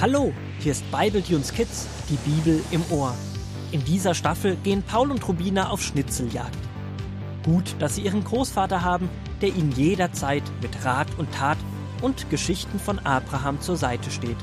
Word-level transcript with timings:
Hallo, 0.00 0.32
hier 0.60 0.70
ist 0.70 0.88
Bibletunes 0.92 1.52
Kids, 1.52 1.88
die 2.08 2.18
Bibel 2.18 2.62
im 2.70 2.84
Ohr. 2.92 3.16
In 3.72 3.84
dieser 3.84 4.14
Staffel 4.14 4.54
gehen 4.62 4.84
Paul 4.84 5.10
und 5.10 5.26
Rubina 5.26 5.70
auf 5.70 5.82
Schnitzeljagd. 5.82 6.56
Gut, 7.44 7.74
dass 7.80 7.96
sie 7.96 8.02
ihren 8.02 8.22
Großvater 8.22 8.84
haben, 8.84 9.10
der 9.42 9.48
ihnen 9.48 9.72
jederzeit 9.72 10.44
mit 10.62 10.84
Rat 10.84 11.08
und 11.18 11.32
Tat 11.34 11.58
und 12.00 12.30
Geschichten 12.30 12.78
von 12.78 13.00
Abraham 13.00 13.60
zur 13.60 13.76
Seite 13.76 14.12
steht. 14.12 14.36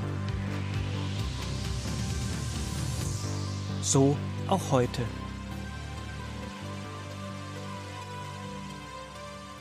So 3.82 4.18
auch 4.50 4.71
heute. 4.71 5.04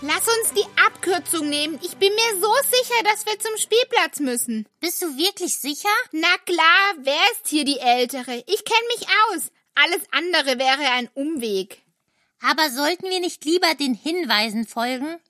Lass 0.01 0.27
uns 0.27 0.53
die 0.57 0.67
Abkürzung 1.05 1.51
nehmen. 1.51 1.79
Ich 1.83 1.97
bin 1.97 2.13
mir 2.15 2.41
so 2.41 2.53
sicher, 2.71 3.03
dass 3.05 3.27
wir 3.27 3.39
zum 3.39 3.57
Spielplatz 3.59 4.21
müssen. 4.21 4.67
Bist 4.81 5.03
du 5.03 5.17
wirklich 5.19 5.55
sicher? 5.57 5.95
Na 6.13 6.39
klar, 6.47 6.95
wer 6.99 7.21
ist 7.33 7.47
hier 7.49 7.65
die 7.65 7.79
Ältere? 7.79 8.43
Ich 8.47 8.65
kenne 8.65 8.89
mich 8.89 9.07
aus. 9.29 9.53
Alles 9.75 10.03
andere 10.13 10.59
wäre 10.59 10.93
ein 10.93 11.11
Umweg. 11.13 11.83
Aber 12.41 12.71
sollten 12.71 13.11
wir 13.11 13.21
nicht 13.21 13.45
lieber 13.45 13.75
den 13.75 13.95
Hinweisen 13.95 14.67
folgen? 14.67 15.21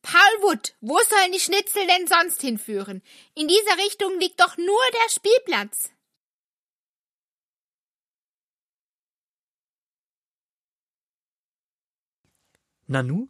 Paul 0.00 0.42
Wood, 0.42 0.74
wo 0.80 0.98
sollen 0.98 1.32
die 1.32 1.40
Schnitzel 1.40 1.86
denn 1.86 2.06
sonst 2.06 2.40
hinführen? 2.40 3.02
In 3.34 3.48
dieser 3.48 3.84
Richtung 3.84 4.18
liegt 4.18 4.40
doch 4.40 4.56
nur 4.56 4.82
der 4.94 5.10
Spielplatz. 5.10 5.90
Nanu, 12.86 13.28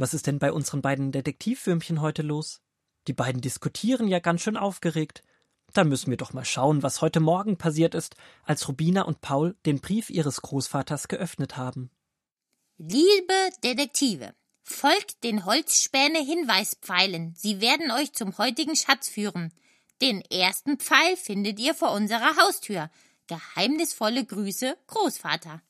was 0.00 0.14
ist 0.14 0.26
denn 0.26 0.38
bei 0.38 0.52
unseren 0.52 0.82
beiden 0.82 1.12
Detektivfilmchen 1.12 2.00
heute 2.00 2.22
los? 2.22 2.62
Die 3.06 3.12
beiden 3.12 3.40
diskutieren 3.40 4.08
ja 4.08 4.18
ganz 4.18 4.40
schön 4.40 4.56
aufgeregt. 4.56 5.22
Dann 5.72 5.88
müssen 5.88 6.10
wir 6.10 6.16
doch 6.16 6.32
mal 6.32 6.44
schauen, 6.44 6.82
was 6.82 7.00
heute 7.00 7.20
Morgen 7.20 7.56
passiert 7.56 7.94
ist, 7.94 8.16
als 8.42 8.66
Rubina 8.66 9.02
und 9.02 9.20
Paul 9.20 9.56
den 9.66 9.80
Brief 9.80 10.10
ihres 10.10 10.42
Großvaters 10.42 11.08
geöffnet 11.08 11.56
haben. 11.56 11.90
Liebe 12.78 13.50
Detektive, 13.62 14.34
folgt 14.62 15.22
den 15.22 15.44
Holzspäne 15.44 16.18
Hinweispfeilen. 16.18 17.34
Sie 17.36 17.60
werden 17.60 17.90
euch 17.90 18.12
zum 18.14 18.38
heutigen 18.38 18.76
Schatz 18.76 19.08
führen. 19.08 19.52
Den 20.00 20.22
ersten 20.22 20.78
Pfeil 20.78 21.16
findet 21.16 21.60
ihr 21.60 21.74
vor 21.74 21.92
unserer 21.92 22.36
Haustür. 22.36 22.90
Geheimnisvolle 23.26 24.24
Grüße, 24.24 24.76
Großvater. 24.86 25.62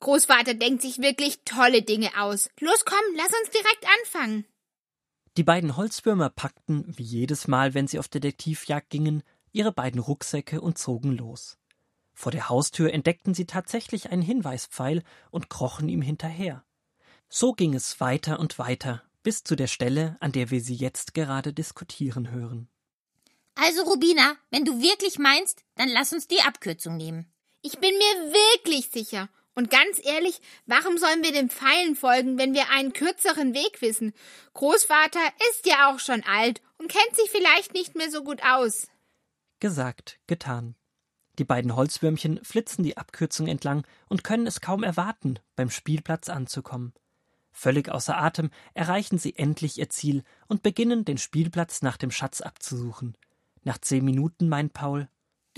Großvater 0.00 0.54
denkt 0.54 0.82
sich 0.82 0.98
wirklich 0.98 1.40
tolle 1.44 1.82
Dinge 1.82 2.10
aus. 2.18 2.50
Los 2.60 2.84
komm, 2.84 2.98
lass 3.16 3.28
uns 3.28 3.50
direkt 3.50 3.86
anfangen. 4.00 4.44
Die 5.36 5.44
beiden 5.44 5.76
Holzwürmer 5.76 6.30
packten, 6.30 6.92
wie 6.96 7.04
jedes 7.04 7.48
Mal, 7.48 7.74
wenn 7.74 7.86
sie 7.86 7.98
auf 7.98 8.08
Detektivjagd 8.08 8.90
gingen, 8.90 9.22
ihre 9.52 9.72
beiden 9.72 10.00
Rucksäcke 10.00 10.60
und 10.60 10.78
zogen 10.78 11.12
los. 11.12 11.58
Vor 12.12 12.32
der 12.32 12.48
Haustür 12.48 12.92
entdeckten 12.92 13.34
sie 13.34 13.46
tatsächlich 13.46 14.10
einen 14.10 14.22
Hinweispfeil 14.22 15.04
und 15.30 15.50
krochen 15.50 15.88
ihm 15.88 16.02
hinterher. 16.02 16.64
So 17.28 17.52
ging 17.52 17.74
es 17.74 18.00
weiter 18.00 18.40
und 18.40 18.58
weiter, 18.58 19.04
bis 19.22 19.44
zu 19.44 19.54
der 19.54 19.68
Stelle, 19.68 20.16
an 20.20 20.32
der 20.32 20.50
wir 20.50 20.60
sie 20.60 20.74
jetzt 20.74 21.14
gerade 21.14 21.52
diskutieren 21.52 22.30
hören. 22.32 22.68
Also, 23.54 23.82
Rubina, 23.82 24.36
wenn 24.50 24.64
du 24.64 24.80
wirklich 24.80 25.18
meinst, 25.18 25.64
dann 25.76 25.88
lass 25.88 26.12
uns 26.12 26.26
die 26.26 26.40
Abkürzung 26.40 26.96
nehmen. 26.96 27.32
Ich 27.62 27.78
bin 27.78 27.90
mir 27.90 28.32
wirklich 28.32 28.88
sicher. 28.90 29.28
Und 29.58 29.70
ganz 29.70 30.00
ehrlich, 30.04 30.40
warum 30.66 30.98
sollen 30.98 31.24
wir 31.24 31.32
den 31.32 31.50
Pfeilen 31.50 31.96
folgen, 31.96 32.38
wenn 32.38 32.54
wir 32.54 32.70
einen 32.70 32.92
kürzeren 32.92 33.54
Weg 33.54 33.82
wissen? 33.82 34.12
Großvater 34.54 35.18
ist 35.50 35.66
ja 35.66 35.90
auch 35.90 35.98
schon 35.98 36.22
alt 36.22 36.62
und 36.78 36.88
kennt 36.88 37.16
sich 37.16 37.28
vielleicht 37.28 37.74
nicht 37.74 37.96
mehr 37.96 38.08
so 38.08 38.22
gut 38.22 38.40
aus. 38.44 38.86
Gesagt, 39.58 40.20
getan. 40.28 40.76
Die 41.40 41.44
beiden 41.44 41.74
Holzwürmchen 41.74 42.38
flitzen 42.44 42.84
die 42.84 42.96
Abkürzung 42.96 43.48
entlang 43.48 43.84
und 44.08 44.22
können 44.22 44.46
es 44.46 44.60
kaum 44.60 44.84
erwarten, 44.84 45.40
beim 45.56 45.70
Spielplatz 45.70 46.28
anzukommen. 46.28 46.92
Völlig 47.50 47.88
außer 47.88 48.16
Atem 48.16 48.50
erreichen 48.74 49.18
sie 49.18 49.34
endlich 49.34 49.76
ihr 49.76 49.90
Ziel 49.90 50.22
und 50.46 50.62
beginnen, 50.62 51.04
den 51.04 51.18
Spielplatz 51.18 51.82
nach 51.82 51.96
dem 51.96 52.12
Schatz 52.12 52.42
abzusuchen. 52.42 53.16
Nach 53.64 53.78
zehn 53.78 54.04
Minuten 54.04 54.48
meint 54.48 54.72
Paul, 54.72 55.08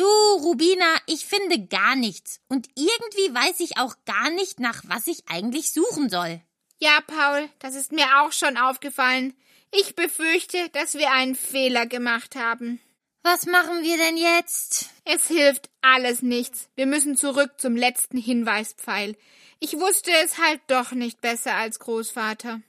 Du, 0.01 0.07
Rubina, 0.43 0.97
ich 1.05 1.27
finde 1.27 1.67
gar 1.67 1.95
nichts. 1.95 2.41
Und 2.49 2.69
irgendwie 2.75 3.35
weiß 3.35 3.61
ich 3.61 3.77
auch 3.77 3.95
gar 4.07 4.31
nicht, 4.31 4.59
nach 4.59 4.83
was 4.87 5.07
ich 5.07 5.29
eigentlich 5.29 5.73
suchen 5.73 6.09
soll. 6.09 6.41
Ja, 6.79 7.03
Paul, 7.07 7.51
das 7.59 7.75
ist 7.75 7.93
mir 7.93 8.07
auch 8.23 8.33
schon 8.33 8.57
aufgefallen. 8.57 9.35
Ich 9.71 9.95
befürchte, 9.95 10.71
dass 10.71 10.95
wir 10.95 11.13
einen 11.13 11.35
Fehler 11.35 11.85
gemacht 11.85 12.35
haben. 12.35 12.81
Was 13.23 13.45
machen 13.45 13.83
wir 13.83 13.99
denn 13.99 14.17
jetzt? 14.17 14.89
Es 15.05 15.27
hilft 15.27 15.69
alles 15.83 16.23
nichts. 16.23 16.71
Wir 16.77 16.87
müssen 16.87 17.15
zurück 17.15 17.53
zum 17.59 17.77
letzten 17.77 18.17
Hinweispfeil. 18.17 19.19
Ich 19.59 19.75
wusste 19.75 20.13
es 20.25 20.39
halt 20.39 20.63
doch 20.69 20.93
nicht 20.93 21.21
besser 21.21 21.57
als 21.57 21.79
Großvater. 21.79 22.63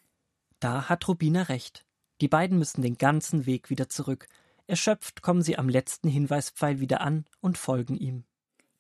Da 0.59 0.89
hat 0.89 1.07
Rubina 1.07 1.43
recht. 1.43 1.85
Die 2.19 2.27
beiden 2.27 2.59
müssen 2.59 2.81
den 2.81 2.97
ganzen 2.97 3.45
Weg 3.45 3.69
wieder 3.69 3.87
zurück, 3.87 4.27
Erschöpft 4.67 5.21
kommen 5.21 5.41
sie 5.41 5.57
am 5.57 5.69
letzten 5.69 6.07
Hinweispfeil 6.07 6.79
wieder 6.79 7.01
an 7.01 7.25
und 7.39 7.57
folgen 7.57 7.97
ihm. 7.97 8.23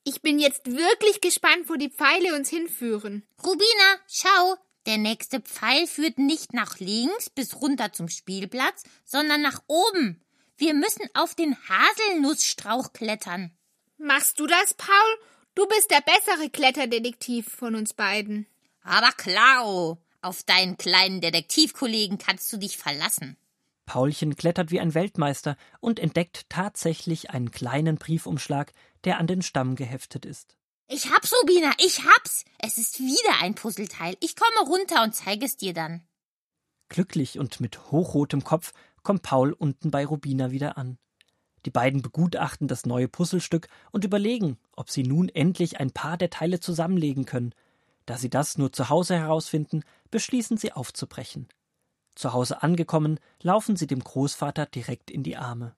Ich 0.03 0.21
bin 0.21 0.39
jetzt 0.39 0.65
wirklich 0.65 1.21
gespannt, 1.21 1.69
wo 1.69 1.75
die 1.75 1.89
Pfeile 1.89 2.35
uns 2.35 2.49
hinführen. 2.49 3.23
Rubina, 3.43 3.99
schau, 4.07 4.55
der 4.87 4.97
nächste 4.97 5.41
Pfeil 5.41 5.85
führt 5.85 6.17
nicht 6.17 6.53
nach 6.53 6.79
links 6.79 7.29
bis 7.29 7.61
runter 7.61 7.93
zum 7.93 8.09
Spielplatz, 8.09 8.83
sondern 9.05 9.41
nach 9.41 9.61
oben. 9.67 10.23
Wir 10.57 10.73
müssen 10.73 11.07
auf 11.13 11.35
den 11.35 11.55
Haselnussstrauch 11.69 12.93
klettern. 12.93 13.51
Machst 13.97 14.39
du 14.39 14.47
das, 14.47 14.73
Paul? 14.73 15.17
Du 15.53 15.67
bist 15.67 15.91
der 15.91 16.01
bessere 16.01 16.49
Kletterdetektiv 16.49 17.47
von 17.47 17.75
uns 17.75 17.93
beiden. 17.93 18.47
Aber 18.83 19.11
klar, 19.11 19.97
auf 20.21 20.43
deinen 20.43 20.77
kleinen 20.77 21.21
Detektivkollegen 21.21 22.17
kannst 22.17 22.51
du 22.51 22.57
dich 22.57 22.77
verlassen. 22.77 23.37
Paulchen 23.85 24.35
klettert 24.35 24.71
wie 24.71 24.79
ein 24.79 24.93
Weltmeister 24.93 25.57
und 25.79 25.99
entdeckt 25.99 26.49
tatsächlich 26.49 27.31
einen 27.31 27.51
kleinen 27.51 27.97
Briefumschlag, 27.97 28.71
der 29.03 29.17
an 29.17 29.27
den 29.27 29.41
Stamm 29.41 29.75
geheftet 29.75 30.25
ist. 30.25 30.55
Ich 30.87 31.09
hab's, 31.09 31.33
Rubina, 31.41 31.71
ich 31.77 32.03
hab's. 32.05 32.43
Es 32.59 32.77
ist 32.77 32.99
wieder 32.99 33.41
ein 33.41 33.55
Puzzleteil. 33.55 34.17
Ich 34.19 34.35
komme 34.35 34.67
runter 34.67 35.03
und 35.03 35.15
zeige 35.15 35.45
es 35.45 35.57
dir 35.57 35.73
dann. 35.73 36.03
Glücklich 36.89 37.39
und 37.39 37.61
mit 37.61 37.91
hochrotem 37.91 38.43
Kopf 38.43 38.73
kommt 39.01 39.23
Paul 39.23 39.53
unten 39.53 39.91
bei 39.91 40.05
Rubina 40.05 40.51
wieder 40.51 40.77
an. 40.77 40.97
Die 41.65 41.71
beiden 41.71 42.01
begutachten 42.01 42.67
das 42.67 42.85
neue 42.85 43.07
Puzzlestück 43.07 43.67
und 43.91 44.03
überlegen, 44.03 44.57
ob 44.75 44.89
sie 44.89 45.03
nun 45.03 45.29
endlich 45.29 45.79
ein 45.79 45.91
paar 45.91 46.17
der 46.17 46.29
Teile 46.29 46.59
zusammenlegen 46.59 47.25
können. 47.25 47.53
Da 48.05 48.17
sie 48.17 48.29
das 48.29 48.57
nur 48.57 48.73
zu 48.73 48.89
Hause 48.89 49.15
herausfinden, 49.15 49.83
beschließen 50.09 50.57
sie 50.57 50.73
aufzubrechen. 50.73 51.47
Zu 52.15 52.33
Hause 52.33 52.61
angekommen, 52.61 53.19
laufen 53.41 53.75
sie 53.75 53.87
dem 53.87 54.03
Großvater 54.03 54.65
direkt 54.65 55.09
in 55.09 55.23
die 55.23 55.37
Arme. 55.37 55.75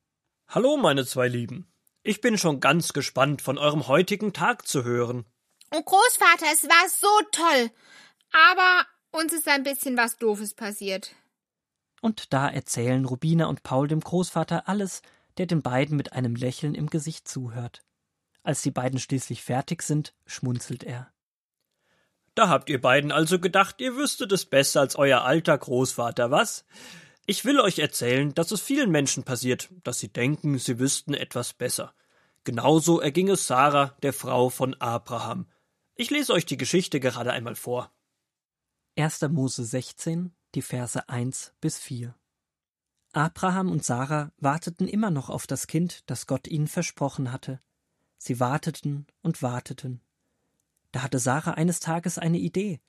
Hallo, 0.47 0.77
meine 0.77 1.05
zwei 1.05 1.27
Lieben. 1.27 1.67
Ich 2.03 2.21
bin 2.21 2.37
schon 2.37 2.59
ganz 2.59 2.93
gespannt, 2.93 3.41
von 3.41 3.57
eurem 3.57 3.87
heutigen 3.87 4.33
Tag 4.33 4.67
zu 4.67 4.83
hören. 4.83 5.25
Oh, 5.71 5.81
Großvater, 5.81 6.45
es 6.51 6.63
war 6.63 6.89
so 6.89 7.07
toll. 7.31 7.71
Aber 8.51 8.85
uns 9.11 9.31
ist 9.31 9.47
ein 9.47 9.63
bisschen 9.63 9.95
was 9.95 10.17
Doofes 10.17 10.53
passiert. 10.53 11.15
Und 12.01 12.33
da 12.33 12.49
erzählen 12.49 13.05
Rubina 13.05 13.45
und 13.45 13.63
Paul 13.63 13.87
dem 13.87 14.01
Großvater 14.01 14.67
alles, 14.67 15.01
der 15.37 15.45
den 15.45 15.61
beiden 15.61 15.95
mit 15.95 16.13
einem 16.13 16.35
Lächeln 16.35 16.75
im 16.75 16.89
Gesicht 16.89 17.27
zuhört. 17.27 17.85
Als 18.43 18.61
die 18.61 18.71
beiden 18.71 18.99
schließlich 18.99 19.41
fertig 19.41 19.83
sind, 19.83 20.13
schmunzelt 20.25 20.83
er. 20.83 21.12
Da 22.35 22.49
habt 22.49 22.69
ihr 22.69 22.81
beiden 22.81 23.11
also 23.11 23.39
gedacht, 23.39 23.79
ihr 23.79 23.95
wüsstet 23.95 24.31
es 24.31 24.45
besser 24.45 24.81
als 24.81 24.95
euer 24.95 25.21
alter 25.21 25.57
Großvater, 25.57 26.31
was? 26.31 26.65
Ich 27.25 27.45
will 27.45 27.59
euch 27.59 27.79
erzählen, 27.79 28.33
dass 28.33 28.51
es 28.51 28.61
vielen 28.61 28.91
Menschen 28.91 29.23
passiert, 29.23 29.69
dass 29.83 29.99
sie 29.99 30.11
denken, 30.11 30.57
sie 30.57 30.79
wüssten 30.79 31.13
etwas 31.13 31.53
besser. 31.53 31.93
Genauso 32.43 32.99
erging 32.99 33.29
es 33.29 33.47
Sarah, 33.47 33.95
der 34.01 34.13
Frau 34.13 34.49
von 34.49 34.73
Abraham. 34.75 35.47
Ich 35.95 36.09
lese 36.09 36.33
euch 36.33 36.45
die 36.45 36.57
Geschichte 36.57 36.99
gerade 36.99 37.31
einmal 37.31 37.55
vor. 37.55 37.93
1. 38.97 39.21
Mose 39.29 39.63
16, 39.63 40.35
die 40.55 40.61
Verse 40.61 41.07
1 41.07 41.53
bis 41.61 41.79
4. 41.79 42.15
Abraham 43.13 43.71
und 43.71 43.85
Sarah 43.85 44.31
warteten 44.37 44.87
immer 44.87 45.11
noch 45.11 45.29
auf 45.29 45.47
das 45.47 45.67
Kind, 45.67 46.01
das 46.09 46.27
Gott 46.27 46.47
ihnen 46.47 46.67
versprochen 46.67 47.31
hatte. 47.31 47.61
Sie 48.17 48.39
warteten 48.39 49.05
und 49.21 49.41
warteten. 49.41 50.01
Da 50.93 51.01
hatte 51.01 51.17
Sarah 51.19 51.55
eines 51.55 51.79
Tages 51.79 52.19
eine 52.19 52.37
Idee. 52.37 52.79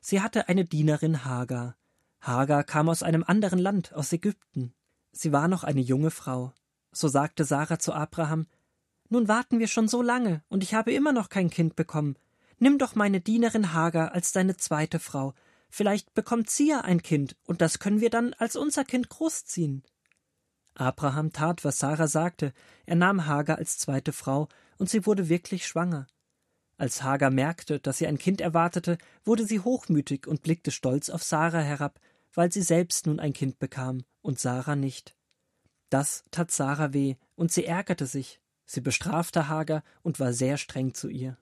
Sie 0.00 0.20
hatte 0.20 0.48
eine 0.48 0.64
Dienerin 0.64 1.24
Hagar. 1.24 1.76
Hagar 2.20 2.64
kam 2.64 2.88
aus 2.88 3.04
einem 3.04 3.22
anderen 3.24 3.60
Land, 3.60 3.94
aus 3.94 4.12
Ägypten. 4.12 4.74
Sie 5.12 5.32
war 5.32 5.46
noch 5.46 5.62
eine 5.62 5.80
junge 5.80 6.10
Frau. 6.10 6.52
So 6.90 7.06
sagte 7.06 7.44
Sarah 7.44 7.78
zu 7.78 7.92
Abraham 7.92 8.46
Nun 9.08 9.28
warten 9.28 9.60
wir 9.60 9.68
schon 9.68 9.86
so 9.86 10.02
lange, 10.02 10.42
und 10.48 10.64
ich 10.64 10.74
habe 10.74 10.92
immer 10.92 11.12
noch 11.12 11.28
kein 11.28 11.50
Kind 11.50 11.76
bekommen. 11.76 12.16
Nimm 12.58 12.78
doch 12.78 12.96
meine 12.96 13.20
Dienerin 13.20 13.72
Hagar 13.72 14.12
als 14.12 14.32
deine 14.32 14.56
zweite 14.56 14.98
Frau. 14.98 15.32
Vielleicht 15.70 16.14
bekommt 16.14 16.50
sie 16.50 16.68
ja 16.68 16.80
ein 16.80 17.00
Kind, 17.00 17.36
und 17.44 17.60
das 17.60 17.78
können 17.78 18.00
wir 18.00 18.10
dann 18.10 18.34
als 18.34 18.56
unser 18.56 18.84
Kind 18.84 19.08
großziehen. 19.08 19.84
Abraham 20.74 21.32
tat, 21.32 21.64
was 21.64 21.78
Sarah 21.78 22.08
sagte. 22.08 22.52
Er 22.86 22.96
nahm 22.96 23.26
Hagar 23.26 23.58
als 23.58 23.78
zweite 23.78 24.12
Frau, 24.12 24.48
und 24.78 24.90
sie 24.90 25.06
wurde 25.06 25.28
wirklich 25.28 25.64
schwanger. 25.64 26.08
Als 26.76 27.02
Hagar 27.02 27.30
merkte, 27.30 27.78
dass 27.78 27.98
sie 27.98 28.06
ein 28.06 28.18
Kind 28.18 28.40
erwartete, 28.40 28.98
wurde 29.24 29.46
sie 29.46 29.60
hochmütig 29.60 30.26
und 30.26 30.42
blickte 30.42 30.70
stolz 30.70 31.10
auf 31.10 31.22
Sarah 31.22 31.60
herab, 31.60 32.00
weil 32.34 32.50
sie 32.50 32.62
selbst 32.62 33.06
nun 33.06 33.20
ein 33.20 33.32
Kind 33.32 33.58
bekam 33.58 34.04
und 34.20 34.38
Sarah 34.38 34.76
nicht. 34.76 35.14
Das 35.90 36.24
tat 36.30 36.50
Sarah 36.50 36.92
weh, 36.92 37.16
und 37.36 37.52
sie 37.52 37.66
ärgerte 37.66 38.06
sich. 38.06 38.40
Sie 38.64 38.80
bestrafte 38.80 39.48
Hagar 39.48 39.82
und 40.02 40.18
war 40.18 40.32
sehr 40.32 40.56
streng 40.56 40.94
zu 40.94 41.08
ihr. 41.08 41.36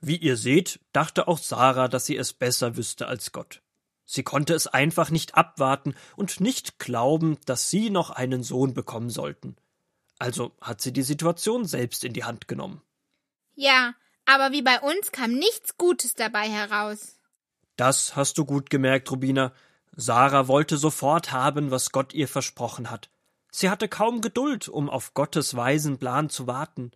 Wie 0.00 0.16
ihr 0.16 0.36
seht, 0.36 0.80
dachte 0.92 1.28
auch 1.28 1.38
Sarah, 1.38 1.88
dass 1.88 2.04
sie 2.04 2.16
es 2.16 2.34
besser 2.34 2.76
wüsste 2.76 3.08
als 3.08 3.32
Gott. 3.32 3.62
Sie 4.04 4.22
konnte 4.22 4.52
es 4.52 4.66
einfach 4.66 5.10
nicht 5.10 5.34
abwarten 5.34 5.94
und 6.16 6.40
nicht 6.40 6.78
glauben, 6.78 7.38
dass 7.46 7.70
sie 7.70 7.88
noch 7.88 8.10
einen 8.10 8.42
Sohn 8.42 8.74
bekommen 8.74 9.08
sollten. 9.08 9.56
Also 10.18 10.54
hat 10.60 10.82
sie 10.82 10.92
die 10.92 11.02
Situation 11.02 11.64
selbst 11.64 12.04
in 12.04 12.12
die 12.12 12.24
Hand 12.24 12.46
genommen. 12.48 12.82
Ja, 13.54 13.94
aber 14.26 14.52
wie 14.52 14.62
bei 14.62 14.80
uns 14.80 15.12
kam 15.12 15.32
nichts 15.32 15.76
Gutes 15.76 16.14
dabei 16.14 16.48
heraus. 16.48 17.18
Das 17.76 18.16
hast 18.16 18.38
du 18.38 18.44
gut 18.44 18.70
gemerkt, 18.70 19.10
Rubina. 19.10 19.52
Sarah 19.96 20.48
wollte 20.48 20.76
sofort 20.76 21.32
haben, 21.32 21.70
was 21.70 21.92
Gott 21.92 22.14
ihr 22.14 22.28
versprochen 22.28 22.90
hat. 22.90 23.10
Sie 23.50 23.70
hatte 23.70 23.88
kaum 23.88 24.20
Geduld, 24.20 24.68
um 24.68 24.90
auf 24.90 25.14
Gottes 25.14 25.54
weisen 25.54 25.98
Plan 25.98 26.28
zu 26.28 26.46
warten. 26.46 26.90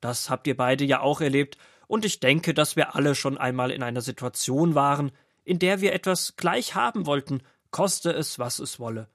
Das 0.00 0.28
habt 0.30 0.46
ihr 0.46 0.56
beide 0.56 0.84
ja 0.84 1.00
auch 1.00 1.20
erlebt, 1.20 1.56
und 1.86 2.04
ich 2.04 2.18
denke, 2.20 2.54
dass 2.54 2.76
wir 2.76 2.94
alle 2.94 3.14
schon 3.14 3.38
einmal 3.38 3.70
in 3.70 3.82
einer 3.82 4.00
Situation 4.00 4.74
waren, 4.74 5.12
in 5.44 5.58
der 5.58 5.80
wir 5.80 5.92
etwas 5.92 6.36
gleich 6.36 6.74
haben 6.74 7.06
wollten, 7.06 7.42
koste 7.70 8.10
es, 8.10 8.38
was 8.38 8.58
es 8.58 8.80
wolle. 8.80 9.08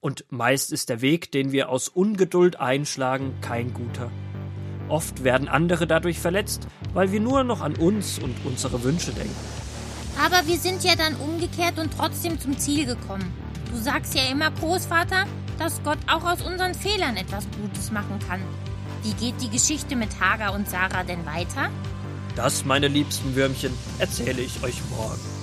Und 0.00 0.24
meist 0.30 0.72
ist 0.72 0.88
der 0.90 1.00
Weg, 1.00 1.32
den 1.32 1.52
wir 1.52 1.68
aus 1.68 1.88
Ungeduld 1.88 2.56
einschlagen, 2.56 3.38
kein 3.40 3.74
guter. 3.74 4.10
Oft 4.88 5.24
werden 5.24 5.48
andere 5.48 5.86
dadurch 5.86 6.18
verletzt, 6.18 6.66
weil 6.92 7.12
wir 7.12 7.20
nur 7.20 7.44
noch 7.44 7.62
an 7.62 7.74
uns 7.76 8.18
und 8.18 8.34
unsere 8.44 8.82
Wünsche 8.82 9.12
denken. 9.12 9.34
Aber 10.24 10.46
wir 10.46 10.58
sind 10.58 10.84
ja 10.84 10.94
dann 10.94 11.16
umgekehrt 11.16 11.78
und 11.78 11.90
trotzdem 11.96 12.38
zum 12.38 12.56
Ziel 12.58 12.86
gekommen. 12.86 13.32
Du 13.70 13.76
sagst 13.80 14.14
ja 14.14 14.22
immer, 14.30 14.50
Großvater, 14.50 15.24
dass 15.58 15.82
Gott 15.82 15.98
auch 16.06 16.24
aus 16.24 16.42
unseren 16.42 16.74
Fehlern 16.74 17.16
etwas 17.16 17.46
Gutes 17.60 17.90
machen 17.90 18.18
kann. 18.28 18.40
Wie 19.02 19.12
geht 19.14 19.40
die 19.42 19.50
Geschichte 19.50 19.96
mit 19.96 20.20
Hagar 20.20 20.54
und 20.54 20.68
Sarah 20.68 21.02
denn 21.02 21.26
weiter? 21.26 21.70
Das, 22.36 22.64
meine 22.64 22.88
liebsten 22.88 23.34
Würmchen, 23.34 23.72
erzähle 23.98 24.42
ich 24.42 24.62
euch 24.62 24.80
morgen. 24.90 25.33